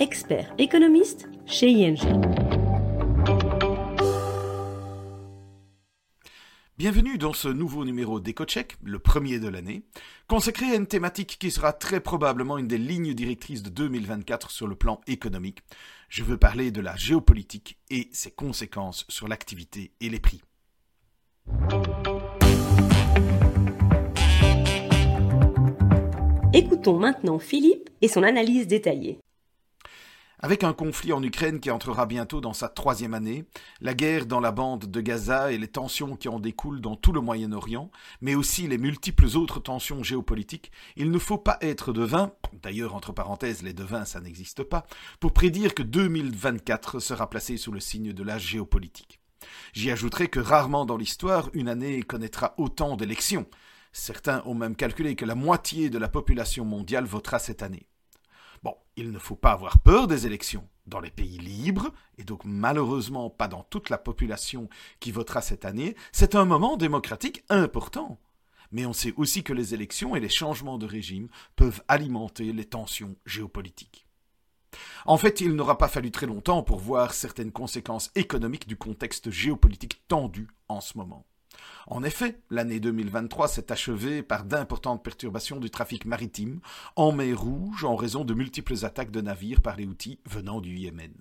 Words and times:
expert 0.00 0.54
économiste 0.56 1.28
chez 1.44 1.68
ING. 1.68 1.98
Bienvenue 6.78 7.18
dans 7.18 7.34
ce 7.34 7.48
nouveau 7.48 7.84
numéro 7.84 8.18
d'EcoCheck, 8.18 8.78
le 8.82 8.98
premier 8.98 9.38
de 9.38 9.48
l'année, 9.48 9.82
consacré 10.26 10.64
à 10.72 10.76
une 10.76 10.86
thématique 10.86 11.36
qui 11.38 11.50
sera 11.50 11.74
très 11.74 12.00
probablement 12.00 12.56
une 12.56 12.66
des 12.66 12.78
lignes 12.78 13.12
directrices 13.12 13.62
de 13.62 13.68
2024 13.68 14.50
sur 14.50 14.66
le 14.66 14.74
plan 14.74 15.02
économique. 15.06 15.58
Je 16.08 16.24
veux 16.24 16.38
parler 16.38 16.70
de 16.70 16.80
la 16.80 16.96
géopolitique 16.96 17.78
et 17.90 18.08
ses 18.10 18.30
conséquences 18.30 19.04
sur 19.10 19.28
l'activité 19.28 19.92
et 20.00 20.08
les 20.08 20.20
prix. 20.20 20.40
Écoutons 26.54 26.98
maintenant 26.98 27.38
Philippe 27.38 27.90
et 28.00 28.08
son 28.08 28.22
analyse 28.22 28.66
détaillée. 28.66 29.18
Avec 30.42 30.64
un 30.64 30.72
conflit 30.72 31.12
en 31.12 31.22
Ukraine 31.22 31.60
qui 31.60 31.70
entrera 31.70 32.06
bientôt 32.06 32.40
dans 32.40 32.54
sa 32.54 32.70
troisième 32.70 33.12
année, 33.12 33.44
la 33.82 33.92
guerre 33.92 34.24
dans 34.24 34.40
la 34.40 34.52
bande 34.52 34.86
de 34.86 35.00
Gaza 35.02 35.52
et 35.52 35.58
les 35.58 35.68
tensions 35.68 36.16
qui 36.16 36.30
en 36.30 36.40
découlent 36.40 36.80
dans 36.80 36.96
tout 36.96 37.12
le 37.12 37.20
Moyen-Orient, 37.20 37.90
mais 38.22 38.34
aussi 38.34 38.66
les 38.66 38.78
multiples 38.78 39.36
autres 39.36 39.60
tensions 39.60 40.02
géopolitiques, 40.02 40.72
il 40.96 41.10
ne 41.10 41.18
faut 41.18 41.36
pas 41.36 41.58
être 41.60 41.92
devin, 41.92 42.32
d'ailleurs 42.62 42.94
entre 42.94 43.12
parenthèses 43.12 43.62
les 43.62 43.74
devins 43.74 44.06
ça 44.06 44.22
n'existe 44.22 44.62
pas, 44.62 44.86
pour 45.20 45.34
prédire 45.34 45.74
que 45.74 45.82
2024 45.82 47.00
sera 47.00 47.28
placé 47.28 47.58
sous 47.58 47.70
le 47.70 47.80
signe 47.80 48.14
de 48.14 48.22
la 48.22 48.38
géopolitique. 48.38 49.20
J'y 49.74 49.90
ajouterai 49.90 50.28
que 50.28 50.40
rarement 50.40 50.86
dans 50.86 50.96
l'histoire 50.96 51.50
une 51.52 51.68
année 51.68 52.02
connaîtra 52.02 52.54
autant 52.56 52.96
d'élections, 52.96 53.46
Certains 53.92 54.42
ont 54.46 54.54
même 54.54 54.76
calculé 54.76 55.16
que 55.16 55.24
la 55.24 55.34
moitié 55.34 55.90
de 55.90 55.98
la 55.98 56.08
population 56.08 56.64
mondiale 56.64 57.06
votera 57.06 57.40
cette 57.40 57.62
année. 57.62 57.89
Bon, 58.62 58.76
il 58.96 59.10
ne 59.10 59.18
faut 59.18 59.36
pas 59.36 59.52
avoir 59.52 59.78
peur 59.78 60.06
des 60.06 60.26
élections. 60.26 60.68
Dans 60.86 61.00
les 61.00 61.10
pays 61.10 61.38
libres, 61.38 61.92
et 62.18 62.24
donc 62.24 62.44
malheureusement 62.44 63.30
pas 63.30 63.48
dans 63.48 63.62
toute 63.62 63.90
la 63.90 63.98
population 63.98 64.68
qui 64.98 65.12
votera 65.12 65.40
cette 65.40 65.64
année, 65.64 65.94
c'est 66.10 66.34
un 66.34 66.44
moment 66.44 66.76
démocratique 66.76 67.44
important. 67.48 68.18
Mais 68.72 68.86
on 68.86 68.92
sait 68.92 69.14
aussi 69.16 69.42
que 69.42 69.52
les 69.52 69.74
élections 69.74 70.16
et 70.16 70.20
les 70.20 70.28
changements 70.28 70.78
de 70.78 70.86
régime 70.86 71.28
peuvent 71.56 71.82
alimenter 71.88 72.52
les 72.52 72.64
tensions 72.64 73.16
géopolitiques. 73.24 74.06
En 75.06 75.16
fait, 75.16 75.40
il 75.40 75.54
n'aura 75.54 75.78
pas 75.78 75.88
fallu 75.88 76.10
très 76.10 76.26
longtemps 76.26 76.62
pour 76.62 76.78
voir 76.78 77.14
certaines 77.14 77.52
conséquences 77.52 78.10
économiques 78.14 78.68
du 78.68 78.76
contexte 78.76 79.30
géopolitique 79.30 80.06
tendu 80.06 80.48
en 80.68 80.80
ce 80.80 80.98
moment. 80.98 81.26
En 81.86 82.02
effet, 82.02 82.40
l'année 82.50 82.80
2023 82.80 83.48
s'est 83.48 83.72
achevée 83.72 84.22
par 84.22 84.44
d'importantes 84.44 85.02
perturbations 85.02 85.58
du 85.60 85.70
trafic 85.70 86.04
maritime 86.04 86.60
en 86.96 87.12
mer 87.12 87.40
Rouge 87.40 87.84
en 87.84 87.96
raison 87.96 88.24
de 88.24 88.34
multiples 88.34 88.84
attaques 88.84 89.10
de 89.10 89.20
navires 89.20 89.60
par 89.62 89.76
les 89.76 89.86
outils 89.86 90.20
venant 90.24 90.60
du 90.60 90.76
Yémen. 90.76 91.12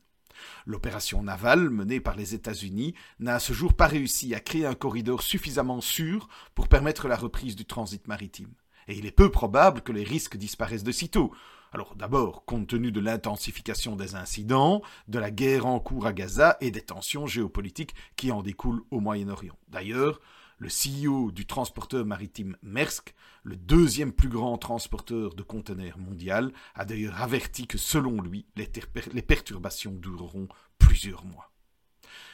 L'opération 0.65 1.21
navale 1.21 1.69
menée 1.69 1.99
par 1.99 2.15
les 2.15 2.33
États-Unis 2.33 2.93
n'a 3.19 3.35
à 3.35 3.39
ce 3.39 3.53
jour 3.53 3.73
pas 3.73 3.87
réussi 3.87 4.33
à 4.33 4.39
créer 4.39 4.65
un 4.65 4.75
corridor 4.75 5.21
suffisamment 5.21 5.81
sûr 5.81 6.29
pour 6.55 6.67
permettre 6.67 7.07
la 7.07 7.15
reprise 7.15 7.55
du 7.55 7.65
transit 7.65 8.07
maritime. 8.07 8.53
Et 8.89 8.97
il 8.97 9.05
est 9.05 9.11
peu 9.11 9.29
probable 9.29 9.81
que 9.81 9.91
les 9.91 10.03
risques 10.03 10.35
disparaissent 10.35 10.83
de 10.83 10.91
sitôt. 10.91 11.31
Alors 11.71 11.95
d'abord, 11.95 12.43
compte 12.45 12.67
tenu 12.67 12.91
de 12.91 12.99
l'intensification 12.99 13.95
des 13.95 14.15
incidents, 14.15 14.81
de 15.07 15.19
la 15.19 15.29
guerre 15.29 15.67
en 15.67 15.79
cours 15.79 16.07
à 16.07 16.13
Gaza 16.13 16.57
et 16.59 16.71
des 16.71 16.81
tensions 16.81 17.27
géopolitiques 17.27 17.93
qui 18.15 18.31
en 18.31 18.41
découlent 18.41 18.81
au 18.89 18.99
Moyen-Orient. 18.99 19.55
D'ailleurs, 19.67 20.19
le 20.57 20.69
CEO 20.69 21.31
du 21.31 21.45
transporteur 21.45 22.03
maritime 22.03 22.57
Maersk, 22.63 23.13
le 23.43 23.55
deuxième 23.55 24.11
plus 24.11 24.27
grand 24.27 24.57
transporteur 24.57 25.35
de 25.35 25.43
conteneurs 25.43 25.99
mondial, 25.99 26.51
a 26.73 26.83
d'ailleurs 26.83 27.21
averti 27.21 27.67
que 27.67 27.77
selon 27.77 28.19
lui, 28.19 28.47
les, 28.55 28.69
les 29.13 29.21
perturbations 29.21 29.93
dureront 29.93 30.47
plusieurs 30.79 31.25
mois. 31.25 31.51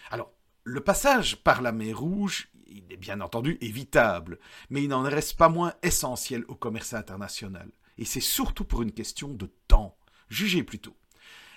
Alors, 0.09 0.31
le 0.63 0.79
passage 0.79 1.35
par 1.44 1.61
la 1.61 1.73
mer 1.73 1.99
Rouge, 1.99 2.49
il 2.67 2.91
est 2.91 2.97
bien 2.97 3.21
entendu 3.21 3.57
évitable, 3.61 4.39
mais 4.69 4.83
il 4.83 4.89
n'en 4.89 5.03
reste 5.03 5.37
pas 5.37 5.49
moins 5.49 5.73
essentiel 5.83 6.43
au 6.47 6.55
commerce 6.55 6.93
international. 6.93 7.71
Et 7.97 8.05
c'est 8.05 8.19
surtout 8.19 8.65
pour 8.65 8.81
une 8.81 8.91
question 8.91 9.29
de 9.29 9.49
temps. 9.67 9.97
Jugez 10.29 10.63
plutôt. 10.63 10.95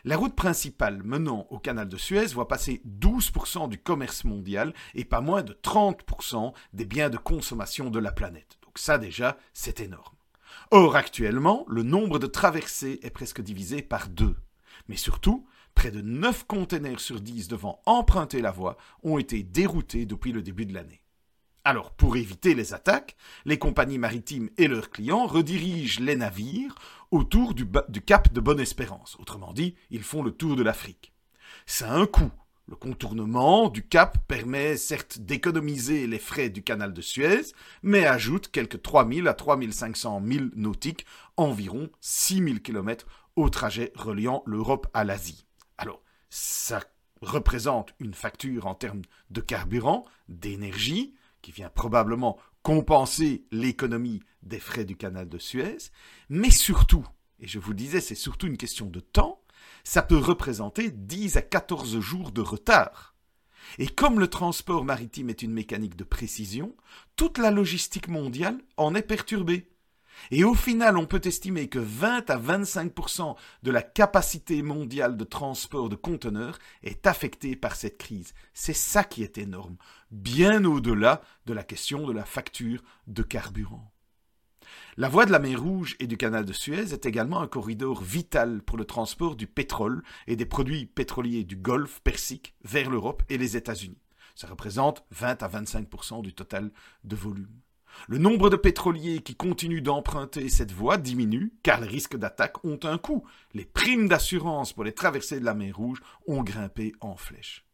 La 0.04 0.16
route 0.16 0.36
principale 0.36 1.02
menant 1.02 1.46
au 1.50 1.58
canal 1.58 1.88
de 1.88 1.96
Suez 1.96 2.26
voit 2.26 2.48
passer 2.48 2.82
12% 2.86 3.68
du 3.68 3.78
commerce 3.78 4.24
mondial 4.24 4.72
et 4.94 5.04
pas 5.04 5.20
moins 5.20 5.42
de 5.42 5.52
30% 5.52 6.52
des 6.72 6.84
biens 6.84 7.10
de 7.10 7.16
consommation 7.16 7.90
de 7.90 7.98
la 7.98 8.12
planète. 8.12 8.58
Donc 8.62 8.78
ça 8.78 8.98
déjà, 8.98 9.38
c'est 9.52 9.80
énorme. 9.80 10.14
Or 10.70 10.96
actuellement, 10.96 11.64
le 11.68 11.82
nombre 11.82 12.18
de 12.18 12.26
traversées 12.26 13.00
est 13.02 13.10
presque 13.10 13.40
divisé 13.40 13.82
par 13.82 14.08
deux. 14.08 14.36
Mais 14.86 14.96
surtout, 14.96 15.46
près 15.78 15.92
de 15.92 16.00
9 16.00 16.44
containers 16.48 16.98
sur 16.98 17.20
10 17.20 17.46
devant 17.46 17.80
emprunter 17.86 18.40
la 18.40 18.50
voie 18.50 18.76
ont 19.04 19.16
été 19.16 19.44
déroutés 19.44 20.06
depuis 20.06 20.32
le 20.32 20.42
début 20.42 20.66
de 20.66 20.74
l'année. 20.74 21.04
Alors, 21.62 21.92
pour 21.92 22.16
éviter 22.16 22.56
les 22.56 22.74
attaques, 22.74 23.14
les 23.44 23.60
compagnies 23.60 23.96
maritimes 23.96 24.50
et 24.58 24.66
leurs 24.66 24.90
clients 24.90 25.28
redirigent 25.28 26.00
les 26.00 26.16
navires 26.16 26.74
autour 27.12 27.54
du, 27.54 27.64
cap 28.04 28.32
de 28.32 28.40
Bonne-Espérance. 28.40 29.16
Autrement 29.20 29.52
dit, 29.52 29.76
ils 29.90 30.02
font 30.02 30.24
le 30.24 30.32
tour 30.32 30.56
de 30.56 30.64
l'Afrique. 30.64 31.12
Ça 31.64 31.92
a 31.92 31.96
un 31.96 32.06
coût. 32.06 32.32
Le 32.66 32.74
contournement 32.74 33.68
du 33.68 33.86
cap 33.86 34.18
permet 34.26 34.76
certes 34.76 35.20
d'économiser 35.20 36.08
les 36.08 36.18
frais 36.18 36.48
du 36.48 36.64
canal 36.64 36.92
de 36.92 37.00
Suez, 37.00 37.52
mais 37.84 38.04
ajoute 38.04 38.50
quelques 38.50 38.82
3000 38.82 39.28
à 39.28 39.34
3500 39.34 40.22
milles 40.22 40.50
nautiques, 40.56 41.06
environ 41.36 41.88
6000 42.00 42.62
km 42.62 43.06
au 43.36 43.48
trajet 43.48 43.92
reliant 43.94 44.42
l'Europe 44.44 44.88
à 44.92 45.04
l'Asie. 45.04 45.44
Alors, 45.78 46.02
ça 46.28 46.82
représente 47.22 47.94
une 47.98 48.14
facture 48.14 48.66
en 48.66 48.74
termes 48.74 49.02
de 49.30 49.40
carburant, 49.40 50.04
d'énergie, 50.28 51.14
qui 51.40 51.52
vient 51.52 51.70
probablement 51.70 52.38
compenser 52.62 53.44
l'économie 53.50 54.22
des 54.42 54.60
frais 54.60 54.84
du 54.84 54.96
canal 54.96 55.28
de 55.28 55.38
Suez, 55.38 55.78
mais 56.28 56.50
surtout, 56.50 57.06
et 57.40 57.46
je 57.46 57.58
vous 57.58 57.74
disais, 57.74 58.00
c'est 58.00 58.14
surtout 58.14 58.46
une 58.46 58.56
question 58.56 58.86
de 58.86 59.00
temps, 59.00 59.40
ça 59.84 60.02
peut 60.02 60.18
représenter 60.18 60.90
10 60.90 61.36
à 61.36 61.42
14 61.42 62.00
jours 62.00 62.32
de 62.32 62.40
retard. 62.40 63.14
Et 63.78 63.86
comme 63.86 64.18
le 64.18 64.28
transport 64.28 64.84
maritime 64.84 65.30
est 65.30 65.42
une 65.42 65.52
mécanique 65.52 65.96
de 65.96 66.04
précision, 66.04 66.74
toute 67.16 67.38
la 67.38 67.50
logistique 67.50 68.08
mondiale 68.08 68.58
en 68.76 68.94
est 68.94 69.02
perturbée. 69.02 69.70
Et 70.30 70.44
au 70.44 70.54
final, 70.54 70.96
on 70.96 71.06
peut 71.06 71.20
estimer 71.24 71.68
que 71.68 71.78
20 71.78 72.30
à 72.30 72.38
25% 72.38 73.36
de 73.62 73.70
la 73.70 73.82
capacité 73.82 74.62
mondiale 74.62 75.16
de 75.16 75.24
transport 75.24 75.88
de 75.88 75.96
conteneurs 75.96 76.58
est 76.82 77.06
affectée 77.06 77.56
par 77.56 77.76
cette 77.76 77.98
crise. 77.98 78.34
C'est 78.54 78.74
ça 78.74 79.04
qui 79.04 79.22
est 79.22 79.38
énorme, 79.38 79.76
bien 80.10 80.64
au-delà 80.64 81.20
de 81.46 81.52
la 81.52 81.64
question 81.64 82.06
de 82.06 82.12
la 82.12 82.24
facture 82.24 82.82
de 83.06 83.22
carburant. 83.22 83.92
La 84.96 85.08
voie 85.08 85.26
de 85.26 85.32
la 85.32 85.38
mer 85.38 85.62
Rouge 85.62 85.96
et 86.00 86.06
du 86.06 86.16
canal 86.16 86.44
de 86.44 86.52
Suez 86.52 86.92
est 86.92 87.06
également 87.06 87.40
un 87.40 87.46
corridor 87.46 88.02
vital 88.02 88.62
pour 88.62 88.76
le 88.76 88.84
transport 88.84 89.36
du 89.36 89.46
pétrole 89.46 90.02
et 90.26 90.36
des 90.36 90.46
produits 90.46 90.86
pétroliers 90.86 91.44
du 91.44 91.56
Golfe 91.56 92.00
Persique 92.00 92.54
vers 92.64 92.90
l'Europe 92.90 93.22
et 93.28 93.38
les 93.38 93.56
États-Unis. 93.56 94.02
Ça 94.34 94.48
représente 94.48 95.04
20 95.10 95.42
à 95.42 95.48
25% 95.48 96.22
du 96.22 96.34
total 96.34 96.70
de 97.04 97.16
volume. 97.16 97.60
Le 98.06 98.18
nombre 98.18 98.50
de 98.50 98.56
pétroliers 98.56 99.20
qui 99.20 99.34
continuent 99.34 99.82
d'emprunter 99.82 100.48
cette 100.48 100.72
voie 100.72 100.96
diminue 100.96 101.52
car 101.62 101.80
les 101.80 101.88
risques 101.88 102.16
d'attaque 102.16 102.64
ont 102.64 102.78
un 102.84 102.98
coût. 102.98 103.24
Les 103.54 103.64
primes 103.64 104.08
d'assurance 104.08 104.72
pour 104.72 104.84
les 104.84 104.92
traversées 104.92 105.40
de 105.40 105.44
la 105.44 105.54
mer 105.54 105.76
Rouge 105.76 106.00
ont 106.26 106.42
grimpé 106.42 106.92
en 107.00 107.16
flèche. 107.16 107.64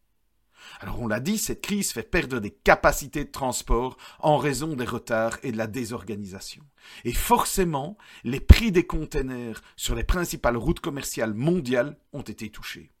Alors 0.79 0.99
on 0.99 1.07
l'a 1.07 1.19
dit, 1.19 1.37
cette 1.37 1.61
crise 1.61 1.91
fait 1.91 2.09
perdre 2.09 2.39
des 2.39 2.51
capacités 2.51 3.25
de 3.25 3.31
transport 3.31 3.97
en 4.19 4.37
raison 4.37 4.75
des 4.75 4.85
retards 4.85 5.37
et 5.43 5.51
de 5.51 5.57
la 5.57 5.67
désorganisation. 5.67 6.63
Et 7.03 7.13
forcément, 7.13 7.97
les 8.23 8.39
prix 8.39 8.71
des 8.71 8.85
containers 8.85 9.61
sur 9.75 9.95
les 9.95 10.03
principales 10.03 10.57
routes 10.57 10.79
commerciales 10.79 11.33
mondiales 11.33 11.97
ont 12.13 12.21
été 12.21 12.49
touchés. 12.49 12.94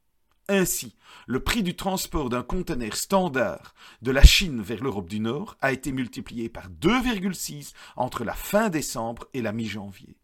Ainsi, 0.47 0.95
le 1.25 1.39
prix 1.39 1.63
du 1.63 1.75
transport 1.75 2.29
d'un 2.29 2.43
conteneur 2.43 2.95
standard 2.95 3.73
de 4.03 4.11
la 4.11 4.23
Chine 4.23 4.61
vers 4.61 4.83
l'Europe 4.83 5.09
du 5.09 5.19
Nord 5.19 5.57
a 5.59 5.71
été 5.71 5.91
multiplié 5.91 6.49
par 6.49 6.69
2,6 6.69 7.73
entre 7.95 8.23
la 8.23 8.35
fin 8.35 8.69
décembre 8.69 9.27
et 9.33 9.41
la 9.41 9.51
mi-janvier. 9.51 10.17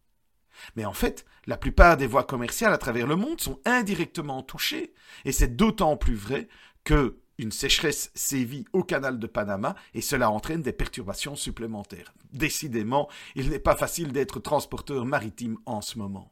Mais 0.75 0.85
en 0.85 0.94
fait, 0.94 1.25
la 1.47 1.57
plupart 1.57 1.97
des 1.97 2.06
voies 2.06 2.23
commerciales 2.23 2.73
à 2.73 2.77
travers 2.77 3.07
le 3.07 3.15
monde 3.15 3.41
sont 3.41 3.59
indirectement 3.65 4.44
touchées, 4.44 4.94
et 5.25 5.31
c'est 5.31 5.56
d'autant 5.56 5.97
plus 5.97 6.15
vrai 6.15 6.47
que 6.83 7.17
une 7.39 7.51
sécheresse 7.51 8.12
sévit 8.13 8.65
au 8.71 8.83
canal 8.83 9.17
de 9.17 9.25
Panama 9.25 9.75
et 9.95 10.01
cela 10.01 10.29
entraîne 10.29 10.62
des 10.62 10.74
perturbations 10.74 11.35
supplémentaires. 11.35 12.13
Décidément, 12.33 13.09
il 13.33 13.50
n'est 13.50 13.57
pas 13.57 13.75
facile 13.75 14.12
d'être 14.12 14.39
transporteur 14.39 15.06
maritime 15.06 15.57
en 15.65 15.81
ce 15.81 15.97
moment. 15.97 16.31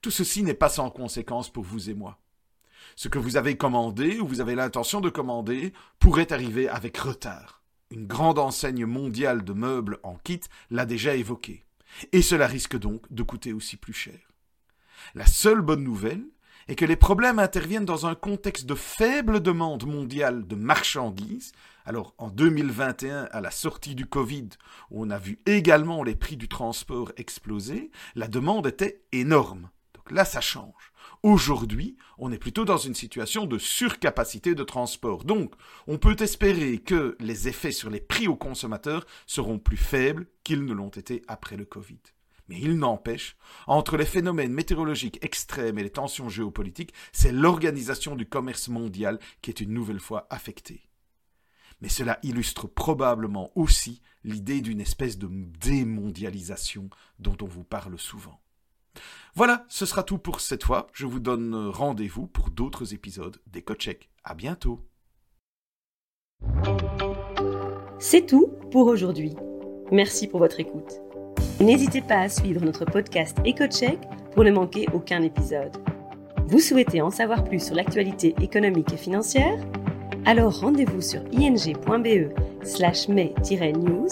Tout 0.00 0.10
ceci 0.10 0.42
n'est 0.42 0.54
pas 0.54 0.70
sans 0.70 0.88
conséquence 0.88 1.52
pour 1.52 1.64
vous 1.64 1.90
et 1.90 1.94
moi. 1.94 2.18
Ce 2.96 3.08
que 3.08 3.18
vous 3.18 3.36
avez 3.36 3.56
commandé 3.56 4.18
ou 4.20 4.26
vous 4.26 4.40
avez 4.40 4.54
l'intention 4.54 5.00
de 5.00 5.10
commander 5.10 5.72
pourrait 5.98 6.32
arriver 6.32 6.68
avec 6.68 6.96
retard. 6.96 7.62
Une 7.90 8.06
grande 8.06 8.38
enseigne 8.38 8.86
mondiale 8.86 9.44
de 9.44 9.52
meubles 9.52 9.98
en 10.02 10.16
kit 10.16 10.40
l'a 10.70 10.86
déjà 10.86 11.14
évoqué. 11.14 11.64
Et 12.12 12.22
cela 12.22 12.46
risque 12.46 12.76
donc 12.76 13.02
de 13.12 13.22
coûter 13.22 13.52
aussi 13.52 13.76
plus 13.76 13.92
cher. 13.92 14.18
La 15.14 15.26
seule 15.26 15.60
bonne 15.60 15.84
nouvelle 15.84 16.24
est 16.68 16.74
que 16.74 16.84
les 16.84 16.96
problèmes 16.96 17.38
interviennent 17.38 17.84
dans 17.84 18.06
un 18.06 18.14
contexte 18.14 18.66
de 18.66 18.74
faible 18.74 19.40
demande 19.40 19.86
mondiale 19.86 20.46
de 20.46 20.54
marchandises. 20.54 21.52
Alors 21.84 22.14
en 22.18 22.30
2021, 22.30 23.28
à 23.30 23.40
la 23.40 23.50
sortie 23.50 23.94
du 23.94 24.06
Covid, 24.06 24.48
où 24.90 25.04
on 25.04 25.10
a 25.10 25.18
vu 25.18 25.38
également 25.46 26.02
les 26.02 26.16
prix 26.16 26.36
du 26.36 26.48
transport 26.48 27.12
exploser, 27.16 27.90
la 28.14 28.28
demande 28.28 28.66
était 28.66 29.02
énorme. 29.12 29.70
Donc 29.94 30.10
là, 30.10 30.24
ça 30.24 30.40
change. 30.40 30.92
Aujourd'hui, 31.22 31.96
on 32.18 32.32
est 32.32 32.38
plutôt 32.38 32.64
dans 32.64 32.76
une 32.76 32.94
situation 32.94 33.46
de 33.46 33.58
surcapacité 33.58 34.54
de 34.54 34.62
transport. 34.62 35.24
Donc, 35.24 35.54
on 35.86 35.98
peut 35.98 36.16
espérer 36.20 36.78
que 36.78 37.16
les 37.20 37.48
effets 37.48 37.72
sur 37.72 37.90
les 37.90 38.00
prix 38.00 38.28
aux 38.28 38.36
consommateurs 38.36 39.06
seront 39.26 39.58
plus 39.58 39.76
faibles 39.76 40.26
qu'ils 40.42 40.64
ne 40.64 40.72
l'ont 40.72 40.88
été 40.88 41.22
après 41.28 41.56
le 41.56 41.64
Covid. 41.64 42.00
Mais 42.48 42.60
il 42.60 42.76
n'empêche, 42.76 43.36
entre 43.66 43.96
les 43.96 44.04
phénomènes 44.04 44.52
météorologiques 44.52 45.24
extrêmes 45.24 45.78
et 45.78 45.82
les 45.82 45.90
tensions 45.90 46.28
géopolitiques, 46.28 46.92
c'est 47.12 47.32
l'organisation 47.32 48.16
du 48.16 48.26
commerce 48.26 48.68
mondial 48.68 49.18
qui 49.40 49.50
est 49.50 49.60
une 49.60 49.72
nouvelle 49.72 50.00
fois 50.00 50.26
affectée. 50.28 50.82
Mais 51.80 51.88
cela 51.88 52.18
illustre 52.22 52.66
probablement 52.66 53.50
aussi 53.54 54.02
l'idée 54.24 54.60
d'une 54.60 54.80
espèce 54.80 55.18
de 55.18 55.28
démondialisation 55.28 56.90
dont 57.18 57.36
on 57.40 57.46
vous 57.46 57.64
parle 57.64 57.98
souvent. 57.98 58.40
Voilà, 59.34 59.64
ce 59.68 59.86
sera 59.86 60.02
tout 60.02 60.18
pour 60.18 60.40
cette 60.40 60.64
fois. 60.64 60.86
Je 60.92 61.06
vous 61.06 61.20
donne 61.20 61.68
rendez-vous 61.68 62.26
pour 62.26 62.50
d'autres 62.50 62.94
épisodes 62.94 63.40
d'EcoCheck. 63.46 64.10
À 64.22 64.34
bientôt. 64.34 64.80
C'est 67.98 68.26
tout 68.26 68.48
pour 68.70 68.86
aujourd'hui. 68.86 69.34
Merci 69.90 70.28
pour 70.28 70.40
votre 70.40 70.60
écoute. 70.60 71.00
N'hésitez 71.60 72.02
pas 72.02 72.20
à 72.20 72.28
suivre 72.28 72.60
notre 72.64 72.84
podcast 72.84 73.38
EcoCheck 73.46 73.98
pour 74.34 74.44
ne 74.44 74.50
manquer 74.50 74.86
aucun 74.92 75.22
épisode. 75.22 75.76
Vous 76.46 76.58
souhaitez 76.58 77.00
en 77.00 77.10
savoir 77.10 77.44
plus 77.44 77.64
sur 77.64 77.74
l'actualité 77.74 78.34
économique 78.40 78.92
et 78.92 78.96
financière? 78.96 79.58
Alors 80.26 80.60
rendez-vous 80.60 81.00
sur 81.00 81.22
ing.be 81.32 82.32
slash 82.64 83.08
news 83.08 84.08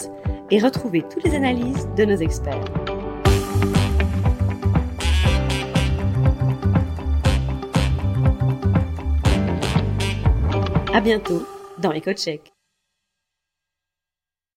et 0.51 0.59
retrouvez 0.59 1.03
toutes 1.03 1.25
les 1.25 1.35
analyses 1.35 1.89
de 1.97 2.05
nos 2.05 2.17
experts. 2.17 2.92
À 10.95 11.01
bientôt 11.01 11.47
dans 11.79 11.93
EcoCheck. 11.93 12.53